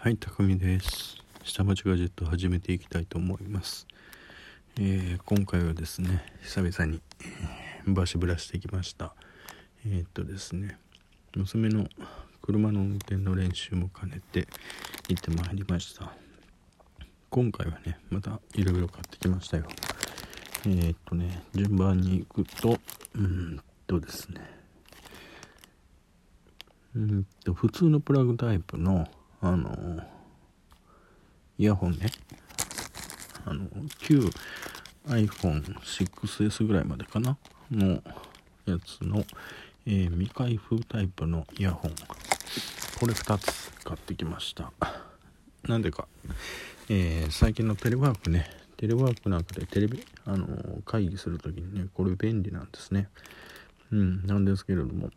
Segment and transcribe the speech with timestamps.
[0.00, 1.16] はい、たくみです。
[1.42, 3.84] 下町ガジェット始めていきたいと思います。
[4.78, 9.12] えー今回はですね、久々に、えーバシブラしてきました。
[9.84, 10.78] えーっとですね、
[11.34, 11.88] 娘の
[12.42, 14.46] 車の運転の練習も兼ねて
[15.08, 16.12] 行ってまいりました。
[17.28, 19.64] 今回はね、またいろいろ買ってきましたよ。
[20.64, 22.78] えーっとね、順番に行くと、
[23.16, 24.48] うーんとですね、
[26.94, 29.08] うんと普通のプラグタイプの
[29.40, 30.02] あの
[31.58, 32.10] イヤホンね。
[33.44, 33.66] あの
[33.98, 34.28] 旧
[35.06, 37.36] iPhone6S ぐらいまでかな？
[37.70, 38.02] の
[38.66, 39.24] やつの、
[39.86, 41.92] えー未開封タイプのイヤホン。
[43.00, 44.72] これ2つ買ってきました。
[45.64, 46.08] なんでか、
[46.88, 48.50] えー最近のテレワークね。
[48.76, 53.08] テレワークなんかでテレビあの会議するときにねこれ便利なんですね。
[53.92, 55.10] うんなんですけれども。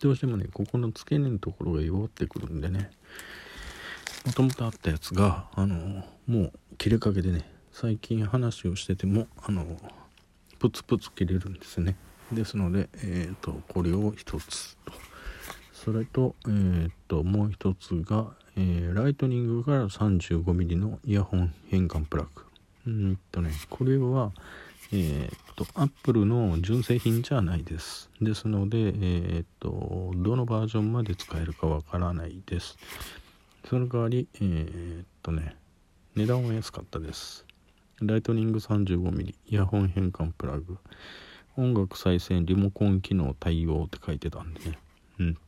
[0.00, 2.90] どうしてもねここの付け根のところが弱ってくるんでね。
[4.26, 9.64] もともとあったやつがあのもう切れかけでね最近話をしててもあの
[10.58, 11.96] プツプツ切れるんですね。
[12.32, 14.76] ですのでえっ、とこれを一つ。
[14.84, 14.92] と
[15.72, 22.42] それとえっ、ともう一つが、えーライトニングから 35mm のイヤホン変換プラグ。
[22.86, 24.32] うんとねこれは
[24.90, 28.08] えーっと、アップルの純正品じゃないです。
[28.22, 32.78] ですので、えーっと、どのバージョンまで使えるかわからないです。
[33.68, 35.56] その代わり、えーっとね、
[36.16, 37.44] 値段は安かったです。
[38.00, 40.78] ライトニング 35mm イヤホン変換プラグ。
[41.56, 44.78] 音楽再生リモコン機能対応って書いてたんでね。
[45.18, 45.38] うん。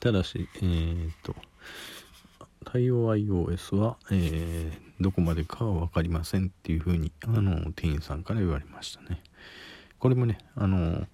[0.00, 1.34] ただし、えっと、
[2.64, 9.22] 対応 iOS は、えーどこまでかは分かりませんっていうふうにあの店員さんから言われましたね。
[9.98, 11.06] これもねあの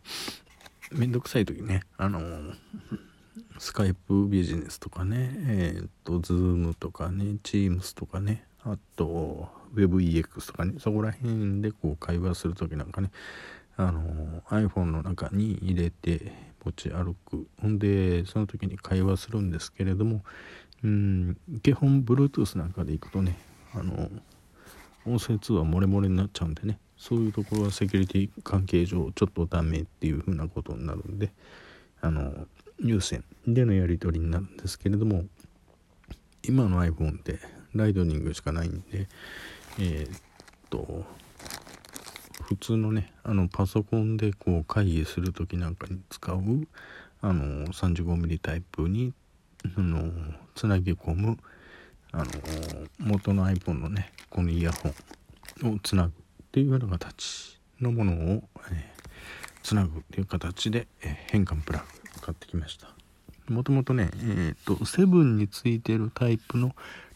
[0.93, 2.21] めんどくさい時ねあの
[3.59, 13.11] スカイプビジネスとかねえーっと Zoom とかね Teams とかねあと WebEX とかねそこら辺でこう会話する時なんかね
[13.77, 16.33] あの iPhone の中に入れて
[16.65, 17.47] 持ち歩く。
[17.63, 20.23] ほんでその時に会話するんですけれども
[20.85, 21.37] うん。
[21.63, 23.37] 基本 Bluetooth なんかで行くとね
[23.75, 24.11] あの
[25.07, 31.33] 音声通話漏れ漏れになっちゃうんでねそういうところはセキュリティ関係上ちょっとダメっていう風なことになるんで
[32.01, 32.47] あの
[32.79, 35.25] 有線でのやり取りになるんですけれども
[36.43, 37.39] 今の iPhone って
[37.75, 39.09] ライトニングしかないんで
[39.79, 40.21] えーっ
[40.69, 41.05] と
[42.43, 46.39] 普通のねあのパソコンでこう会議する時なんかに使う
[47.23, 49.13] あの 35mm タイプに
[49.65, 50.11] あの
[50.55, 51.39] つなぎ込む
[52.13, 52.25] あの
[52.99, 54.89] 元の iPhone のねこのイヤホ
[55.69, 56.13] ンをつなぐっ
[56.51, 58.93] ていうような形のものを、え
[59.63, 62.89] つなぐっていう形で、え変換プラグ買ってきました。
[63.49, 66.75] もともとねえっ、とセブンについてるタイプの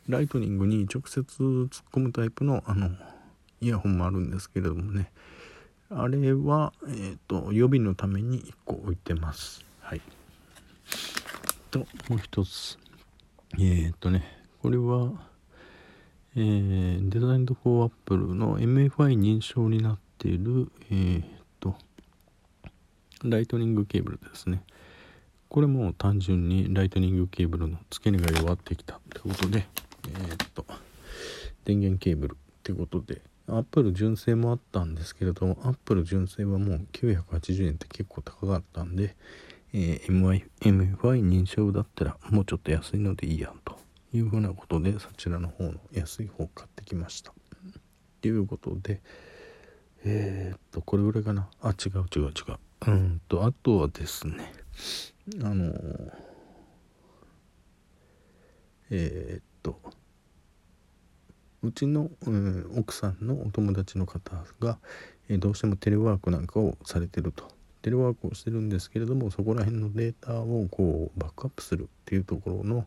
[0.09, 2.91] ライトニングに直接突っ込むタイプのあの
[3.61, 5.11] イヤホンもあるんですけれどもね。
[5.91, 9.65] あれはえっ、と予備のために1個置いてます。
[9.81, 10.01] はい。
[11.75, 12.79] ともう一つ。
[13.59, 14.23] えっ、とね
[14.63, 15.13] これは、
[16.37, 21.25] えー Designed for Apple の MFI 認証になっているえーっ
[21.59, 21.75] と
[23.25, 24.63] ライトニングケーブルですね。
[25.49, 29.67] これも単純にライトニングケーブルの付け根が弱ってきたってことで
[30.09, 30.65] えーっと
[31.65, 39.17] 電源ケーブルってことでアップル純正もあったんですけれどもアップル純正はもう980円って結構高かったんで、
[39.77, 43.77] えー MFI 認証だったらもうちょっと安いのでいいやんと
[44.13, 47.33] いうふうなことでそちらの方の安い方を買ってきました。
[47.33, 47.35] っ
[48.21, 49.03] ていうことで
[50.05, 51.49] えー、っとこれぐらいかな。
[51.61, 52.57] あ違う違う違う。
[52.87, 54.53] うんとあとはですね
[55.43, 56.13] あのー
[58.91, 59.81] えー、っと
[61.65, 64.79] うちの、うん奥さんのお友達の方が、
[65.31, 67.49] えどうしてもテレワークなんかをされてると。
[67.85, 72.87] テレワークをしてるんですけれどもそこら辺のデータをこうバックアップするっていうところの、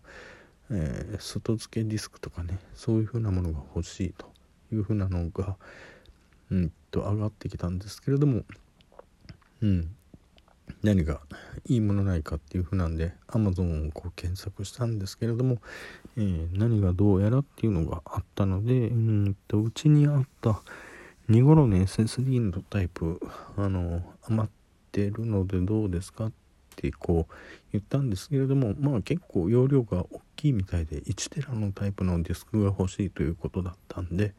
[0.72, 4.26] えー外付けディスクとかねそういうふうなものが欲しいと
[4.74, 5.56] いうふうなのが
[6.50, 8.42] うんと上がってきたんですけれども
[9.62, 9.96] うん
[10.82, 11.22] 何が
[11.66, 15.60] いいものないかっていうふうなんで Amazon をこう検索したんですけれども、
[16.18, 20.62] えー何がどうやらっていうのがあったのでうんとうちにあった
[21.30, 23.22] 2頃の SSD のタイプ
[23.58, 24.52] あの余っ
[24.98, 26.32] てるのでどうですかっ
[26.76, 27.34] てこう
[27.72, 34.34] 言ったんですけれどもまあ結構容量が大きいみたいで1テラのタイプのディスクが欲しいということだったんで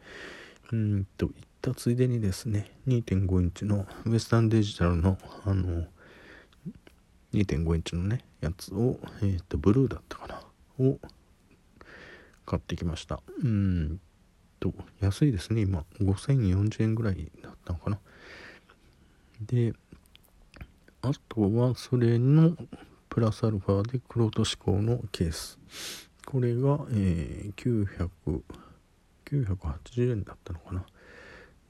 [0.73, 5.85] うんと言ったついでにですね2.5インチのウエスタンデジタルのあの
[7.33, 10.41] 2.5インチのねやつを、えー、とブルーだったかな
[10.85, 10.99] を
[12.47, 13.21] 買ってきました。
[13.45, 14.01] うん
[14.59, 15.85] と安いですね今。
[16.01, 17.99] 5040円ぐらいだったのかな。
[19.43, 19.75] で
[21.03, 22.57] あとはそれの
[23.09, 25.59] プラスアルファで黒と志向のケース。
[26.27, 28.03] これが、えー、
[29.25, 30.85] 980円だったのかな。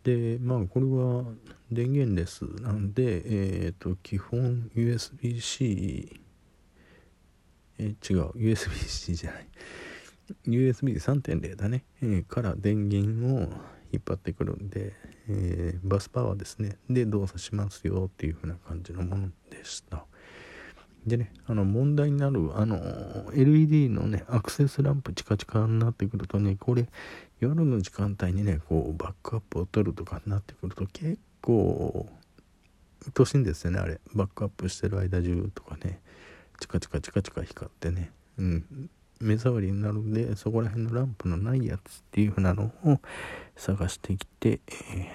[0.03, 1.25] でまあこれは
[1.71, 6.21] 電源レスなんでえっ、ー、と基本 USB-C
[7.79, 9.49] え違う USB-C じゃない。
[10.47, 13.51] USB3.0 だね、えー、から電源を
[13.93, 14.93] 引っ張ってくるんで、
[15.29, 16.77] えー、バスパワーですね。
[16.89, 20.05] で動作しますよっていう風な感じのものでした。
[21.07, 22.79] でねあの問題になるあの
[23.33, 26.89] LED のねアクセスランプチカチカになってくるとねこれ
[27.41, 32.07] 夜の時間帯にねこうバックアップを取るとかになってくると結構
[33.03, 34.01] 鬱陶しいんですよねあれ。
[34.15, 36.01] バックアップしてる間中とかね
[36.61, 38.13] チカチカチカチカ光ってね。
[38.39, 38.91] うん。
[39.21, 43.01] 目障りになるんでそこら辺のランプのないやつっていう風なのを
[43.57, 45.09] 探してきて、えー、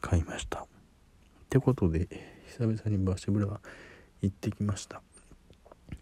[0.00, 0.60] 買いました。
[0.60, 0.64] っ
[1.48, 2.08] てことで
[2.48, 3.60] 久々にバシブラ
[4.22, 5.02] 行ってきました。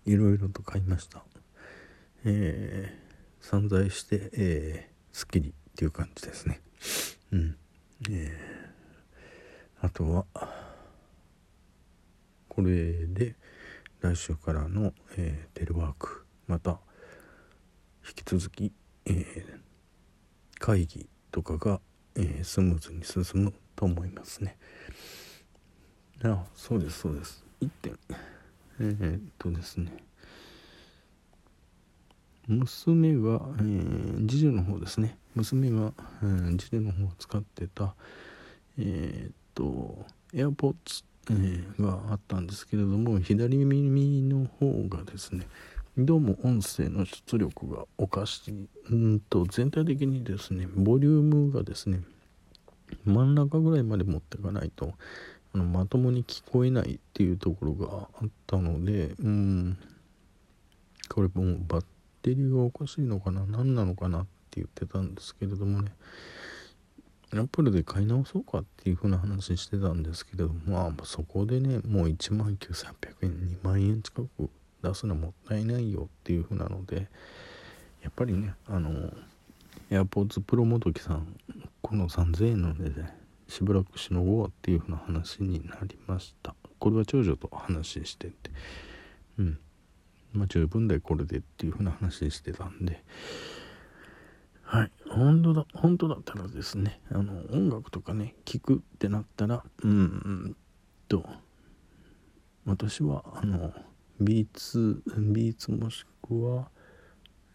[0.04, 1.22] いろいろと買いました。
[2.24, 6.60] えー、散財して、えー、すっきりっていう感じですね。
[7.32, 7.56] うん。
[8.10, 10.24] えー、あとは
[12.48, 13.36] これで
[14.00, 16.24] 来週からの、えー、テレワーク。
[16.46, 16.80] また
[18.08, 18.72] 引き続き、
[19.04, 19.44] えー、
[20.58, 21.80] 会議とかが、
[22.16, 24.56] えー、スムーズに進むと思いますね。
[26.24, 27.44] あそうですそうです。
[27.60, 27.98] 1点。
[28.80, 29.92] えー、っとですね。
[32.46, 35.18] 娘が、えー、次女の方ですね。
[35.34, 37.94] 娘が、えー、次女の方を使ってた
[38.78, 45.46] えー、っと AirPods、えー、があったんですけれども左耳の方がですね
[46.00, 48.68] どうも音声の出力がおかしい。
[48.88, 52.02] うんと全体的にですねボリュームがですね
[53.04, 54.94] 真ん中ぐらいまで持ってかないと
[55.52, 59.76] あのまともに聞こえないっていうところがあったのでうん。
[61.08, 61.84] これもうバッ
[62.22, 65.90] テリーがおかしいのかな何なのかなって言ってたんですけれどもね。
[67.32, 73.30] アップルで買い直そうかっていう風な話してたんですけれどもまあそこでねもう1万9800円
[73.62, 74.48] 2万円近く
[74.82, 77.08] 出すのもったいないよっていう風なので
[78.02, 79.12] やっぱりねあの
[79.90, 81.36] AirPods Pro もどきさん
[81.82, 83.16] この3000円の値で、ね、
[83.48, 86.54] しばらくしのごうっていう風な話になりました。
[86.78, 88.50] これは長女と話してて。
[89.38, 89.58] うん。
[90.32, 93.02] まあ十分でこれでっていう風な話してたんで。
[94.62, 94.92] はい。
[95.08, 100.56] 本当だ本当だったらですねあの音楽とかね聴くってなったらうん
[101.08, 101.24] と。
[102.66, 103.72] 私はあの
[104.20, 106.68] ビーツビーツもしくは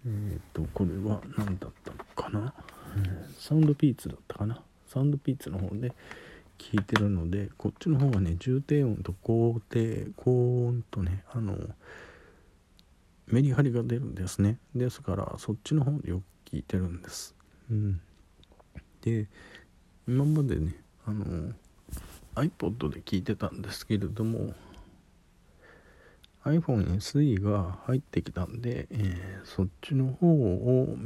[0.06, 2.54] えっ、ー、とこれは何だったのかな、
[3.40, 4.62] サウンドピーツだったかな？
[4.88, 5.92] サウンドピーツの方で
[6.58, 11.58] 聞いてるのでこっちの方がね重低音と高低高音とねあの
[13.28, 14.58] メリハリが出るんですね。
[14.76, 17.36] ですからそっちの方でよく聞いてるんです。
[17.72, 18.02] うん。
[19.02, 19.28] で
[20.08, 20.76] 今までね
[21.06, 21.54] あの
[22.36, 24.54] iPod で聞いてたんですけれども
[26.46, 30.98] iPhone SE が入ってきたんで、えー、そっちの方を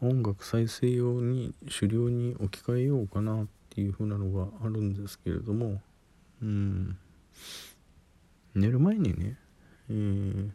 [0.00, 5.80] 音楽再生用に狩猟に置き換えようかなっていう風なのがあるんですけれども
[6.42, 6.96] うん。
[8.54, 9.36] 寝る前にね、
[9.90, 10.50] えー、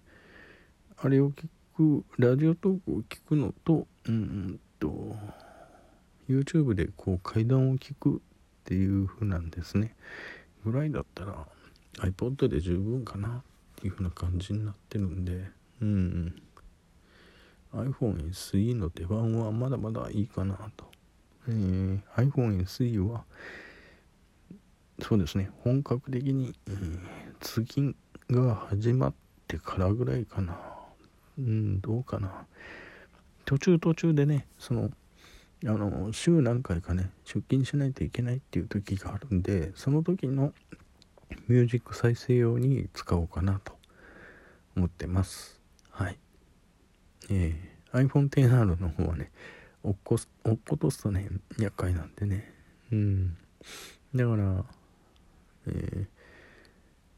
[0.98, 5.16] あれを聞くラジオトークを聞くのとうんと
[6.30, 8.20] YouTube でこう階段を聞くっ
[8.66, 9.96] ていう風なんですね。
[10.66, 11.48] ぐらいだったら
[12.00, 13.42] iPod で十分かなっ
[13.76, 15.50] ていう風な感じになってるんで。
[15.82, 16.36] うん
[17.74, 20.86] iPhone SE の出番はまだまだいいかなと、
[21.48, 23.24] えー、iPhone SE は
[25.02, 27.00] そうですね本格的に、えー、
[27.40, 27.96] 通勤
[28.30, 29.14] が始まっ
[29.48, 30.60] てからぐらいかな。
[31.38, 32.46] うんどうかな。
[33.46, 34.92] 途中途中でねその
[35.66, 40.54] あの週何回かね出勤しないといけないっていう時があるんでその時の
[41.48, 43.74] ミュージック再生用に使おうかなと
[44.76, 45.60] 思ってます。
[45.92, 46.18] はい。
[47.30, 49.32] えー、iPhone XR の方はね
[49.84, 52.54] 落っこす落っことすとね厄介なんでね。
[52.92, 53.38] うん。
[54.16, 54.66] だから
[55.68, 56.08] え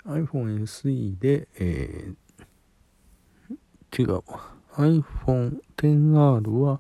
[0.06, 4.24] ー、iPhone SE で、えー、違う
[4.76, 6.80] iPhone XR は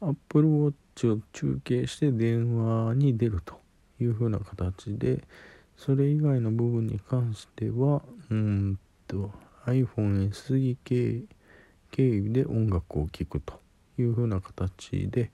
[0.00, 3.60] Apple Watch を中継して電話に出ると
[4.00, 5.24] いう風な形で
[5.80, 9.30] それ以外の部分に関してはうんと
[9.64, 11.22] iPhone SE 系
[11.90, 13.58] 経由で音楽を聴くと
[13.98, 15.30] いうふうな形で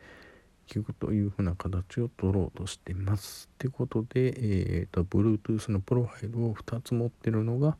[0.68, 3.48] 聞くというふうな形を取ろうとしています。
[3.54, 7.76] ってことで、えーと、Bluetooth のプロファイルを2つ持ってるのが、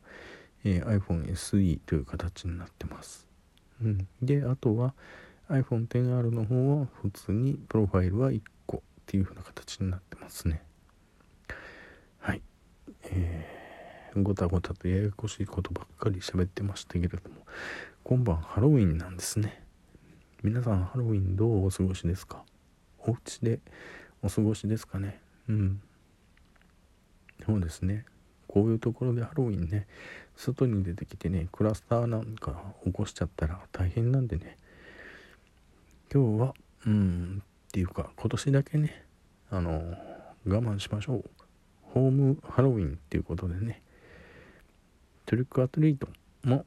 [0.65, 3.29] えー、iPhone SE という形になってます。
[3.81, 4.93] うん、であとは
[5.47, 10.66] iPhone XR の方は普通にプロファイルは1個っていうふうな形になってますね。
[13.11, 17.35] えー、ごたごたとややこしいことばっかり喋ってましたけれども
[18.03, 19.63] 今晩ハロウィンなんですね。
[20.43, 22.43] 皆さんハロウィンどうお過ごしですか？
[22.99, 23.59] お家で
[24.21, 25.19] お過ごしですかね？
[25.49, 25.81] うん。
[27.45, 28.05] そうですね。
[28.47, 29.87] こういうところでハロウィンね
[30.35, 34.57] 外に出てきてねクラスターなんか起こしちゃったら大変なんでね。
[36.13, 36.53] 今日は
[36.85, 39.03] うんっていうか今年だけね
[39.51, 39.95] あの
[40.45, 41.29] 我慢しましょう。
[41.97, 43.81] ホームハロウィンっていうことでね
[45.25, 46.07] トリックアトリート
[46.43, 46.63] も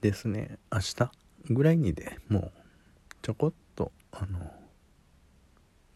[0.00, 1.10] ですね明日
[1.50, 2.52] ぐらいにでもう
[3.20, 4.38] ちょこっとあの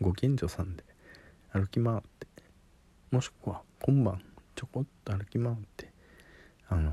[0.02, 0.84] ご近所さんで
[1.50, 2.26] 歩き回って
[3.10, 4.20] もしくは今晩
[4.54, 5.92] ちょこっと歩き回って
[6.68, 6.92] あの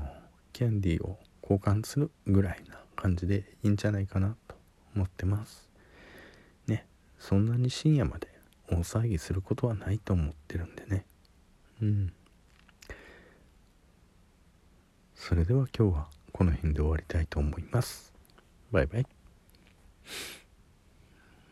[0.54, 4.56] キャンディーを交換するぐらいな感じでいいんじゃないかなと
[4.96, 5.68] 思ってます。
[6.66, 6.86] ね
[7.18, 8.39] そんなに深夜まで
[8.70, 11.04] 大騒ぎすることはないと思ってるんでね。
[11.82, 12.12] うん。
[15.14, 18.14] それでは今日はこの辺で終わりたいと思います。
[18.70, 19.06] バイバイ。